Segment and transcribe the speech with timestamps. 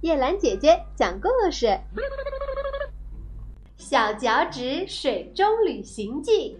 [0.00, 1.66] 叶兰姐姐讲故事，
[3.76, 6.56] 《小脚趾水中旅行记》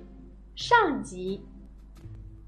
[0.60, 1.46] 上集。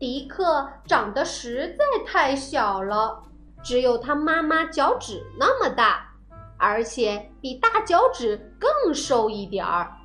[0.01, 3.23] 迪克长得实在太小了，
[3.63, 6.13] 只有他妈妈脚趾那么大，
[6.57, 9.97] 而且比大脚趾更瘦一点儿。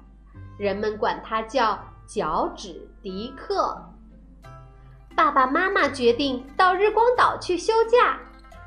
[0.56, 3.76] 人们管他叫脚趾迪克。
[5.16, 8.20] 爸爸妈妈决定到日光岛去休假，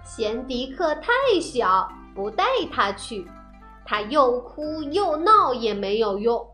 [0.03, 1.89] 嫌迪克太小。
[2.19, 3.25] 不带他去，
[3.87, 6.45] 他又哭又闹也没有用。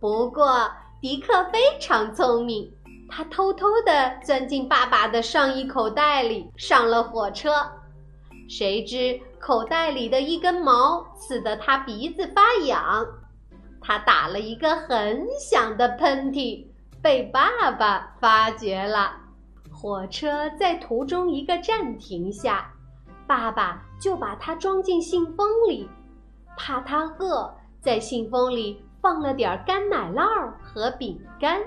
[0.00, 0.70] 不过
[1.02, 2.72] 迪克非常聪明，
[3.06, 7.52] 他偷偷地钻进爸爸的上衣口袋里，上了火车。
[8.48, 13.06] 谁知口袋里的一根毛刺得他鼻子发痒，
[13.82, 16.64] 他打了一个很响的喷嚏，
[17.02, 19.12] 被爸爸发觉了。
[19.70, 22.72] 火车在途中一个站停下。
[23.26, 25.88] 爸爸就把它装进信封里，
[26.56, 31.60] 怕它饿，在信封里放了点干奶酪和饼干，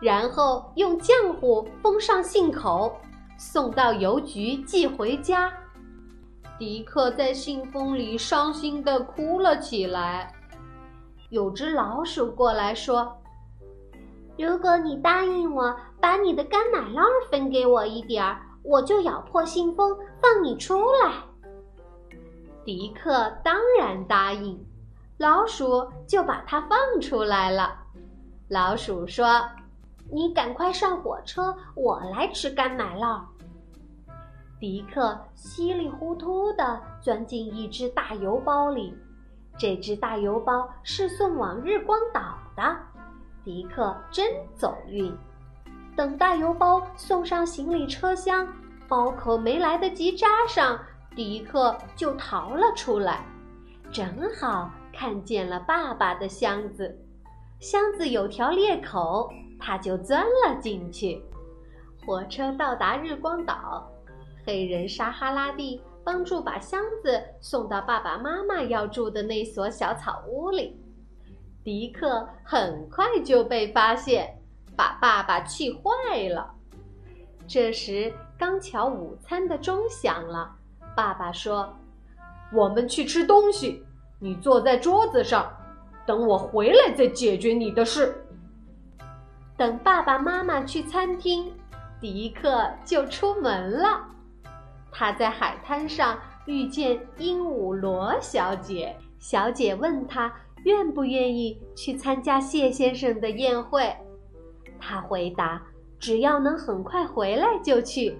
[0.00, 2.96] 然后用浆糊封上信口，
[3.38, 5.52] 送到邮局寄回家。
[6.58, 10.32] 迪克在信封里伤心地哭了起来。
[11.28, 13.14] 有只老鼠过来说
[14.38, 21.14] ：“如果你答应我，把你的干奶酪分给我一点儿。”我就咬破信封放你出来。
[22.64, 24.58] 迪克当然答应，
[25.18, 27.78] 老鼠就把它放出来了。
[28.48, 29.40] 老鼠说
[30.10, 33.20] ：“你赶快上火车，我来吃干奶酪。”
[34.58, 38.92] 迪克稀里糊涂地钻进一只大邮包里，
[39.58, 42.76] 这只大邮包是送往日光岛的。
[43.44, 45.16] 迪克真走运。
[45.96, 48.46] 等大邮包送上行李车厢，
[48.86, 50.78] 包口没来得及扎上，
[51.16, 53.24] 迪克就逃了出来，
[53.90, 54.06] 正
[54.38, 56.94] 好看见了爸爸的箱子。
[57.60, 61.24] 箱子有条裂口，他就钻了进去。
[62.04, 63.90] 火车到达日光岛，
[64.44, 70.78] 黑人沙哈拉蒂帮助把箱子送到爸爸妈妈要住的那所小草屋里。
[71.64, 74.35] 迪克很快就被发现。
[74.76, 76.52] 把爸爸气坏了。
[77.48, 80.54] 这时刚巧午餐的钟响了，
[80.94, 81.74] 爸爸说
[82.52, 83.82] ：“我们去吃东西，
[84.18, 85.50] 你坐在桌子上，
[86.04, 88.24] 等我回来再解决你的事。”
[89.56, 91.50] 等爸爸妈妈去餐厅，
[92.00, 94.04] 迪克就出门了。
[94.92, 100.32] 他在海滩上遇见鹦鹉螺小姐，小姐问他
[100.64, 103.96] 愿不愿意去参加谢先生的宴会。
[104.80, 105.62] 他回答
[105.98, 108.18] ：“只要能很快回来就去。”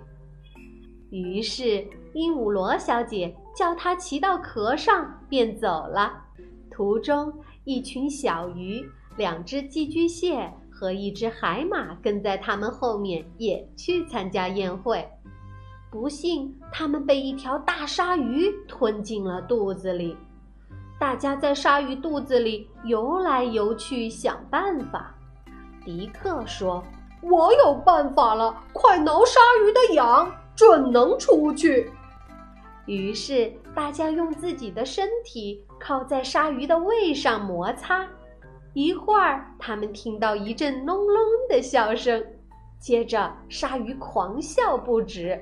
[1.10, 6.24] 于是鹦鹉螺小姐叫他骑到壳上，便走了。
[6.70, 7.32] 途中，
[7.64, 8.84] 一群小鱼、
[9.16, 15.08] 两只寄居蟹和一只海马跟在他们后面，也去参加宴会。
[15.90, 20.16] 不幸，他们被一条大鲨鱼吞进了肚子里。
[20.98, 25.14] 大家在鲨鱼肚子里游来游去，想办法。
[25.86, 26.82] 迪克说
[27.22, 31.92] ：“我有办法了，快挠鲨鱼的痒，准能出去。”
[32.86, 38.04] 于是大家用自己的身体靠在鲨鱼的胃上摩擦。
[38.74, 41.16] 一会儿，他们听到一阵隆隆
[41.48, 42.24] 的笑声，
[42.80, 45.40] 接着鲨鱼狂笑不止。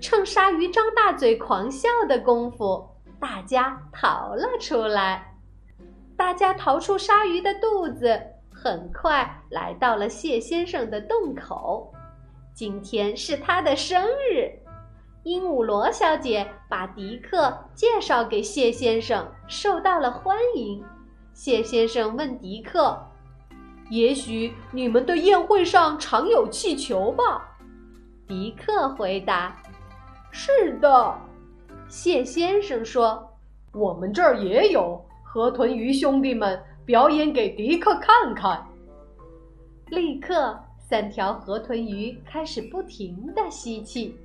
[0.00, 5.34] 趁鲨鱼张大嘴狂笑的功夫，大家逃了出来。
[6.16, 8.20] 大家逃出鲨鱼的肚子。
[8.62, 11.90] 很快来到了谢先生的洞口，
[12.52, 14.52] 今天是他的生日。
[15.22, 20.84] 鹦鹉螺小姐把迪克介绍给谢先生，受到了欢迎。
[21.32, 23.02] 谢先生问迪克
[23.88, 27.56] ：“也许你们的宴会上常有气球吧？”
[28.28, 29.56] 迪克回答
[30.30, 31.18] ：“是的。”
[31.88, 33.26] 谢先生说
[33.72, 38.66] ：“我们这儿也有河豚鱼兄弟们。”表演给迪克看看。
[39.90, 40.58] 立刻，
[40.88, 44.16] 三条河豚鱼开始不停地吸气，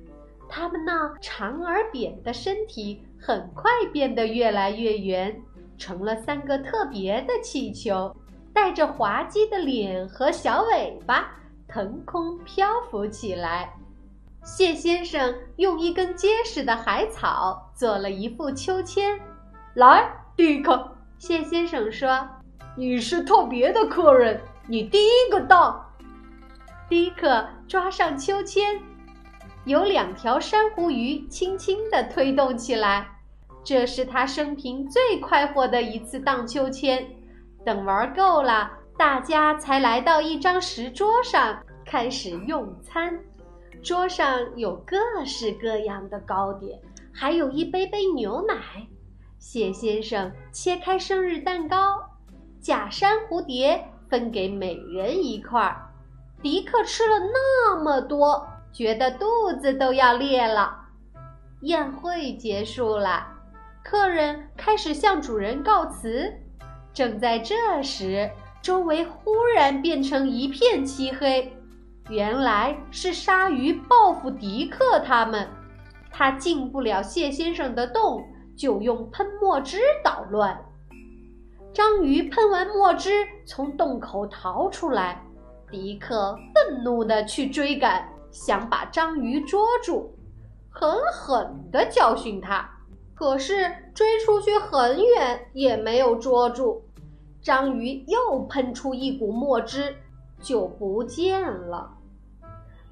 [0.48, 5.40] 它们那长而扁的身体很快变得越来越圆，
[5.78, 8.12] 成了三个特别的气球，
[8.52, 11.36] 带着滑稽的脸和小尾巴，
[11.68, 13.72] 腾空漂浮起来。
[14.42, 19.16] 谢先生用一根结实的海草做了一副秋千。
[19.74, 22.28] 来，迪克，谢先生说。
[22.78, 24.38] 你是特别的客人，
[24.68, 25.82] 你第一个到。
[26.90, 28.78] 迪克抓上秋千，
[29.64, 33.08] 有两条珊瑚鱼轻轻地推动起来，
[33.64, 37.04] 这是他生平最快活的一次荡秋千。
[37.64, 43.18] 等玩够了，大家才来到一张石桌上开始用餐。
[43.82, 46.78] 桌上有各式各样的糕点，
[47.10, 48.54] 还有一杯杯牛奶。
[49.38, 51.98] 谢先生切开生日蛋糕，
[52.66, 53.80] 假山蝴蝶
[54.10, 55.88] 分给每人一块儿。
[56.42, 60.76] 迪克吃了那么多，觉得肚子都要裂了。
[61.60, 63.24] 宴会结束了，
[63.84, 66.32] 客人开始向主人告辞。
[66.92, 67.54] 正在这
[67.84, 68.28] 时，
[68.60, 71.56] 周围忽然变成一片漆黑。
[72.08, 75.48] 原来是鲨鱼报复迪克他们，
[76.10, 78.24] 他进不了谢先生的洞，
[78.56, 80.65] 就用喷墨汁捣乱。
[81.76, 83.10] 章鱼喷完墨汁，
[83.44, 85.22] 从洞口逃出来，
[85.70, 90.10] 迪克愤怒地去追赶，想把章鱼捉住，
[90.70, 92.66] 狠狠地教训他。
[93.14, 96.82] 可是追出去很远，也没有捉住。
[97.42, 99.94] 章鱼又喷出一股墨汁，
[100.40, 101.90] 就不见了。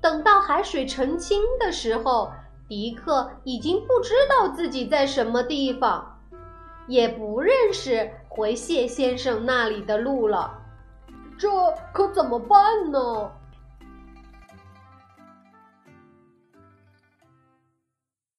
[0.03, 2.31] 等到海水澄清的时候，
[2.69, 6.21] 迪克已经不知道自己在什么地方，
[6.87, 10.61] 也不认识回谢先生那里的路了。
[11.39, 11.49] 这
[11.93, 13.31] 可怎么办呢？